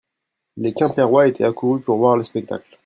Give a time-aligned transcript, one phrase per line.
[0.57, 2.79] Les Quimpérois étaient accourus pour voir le spectacle.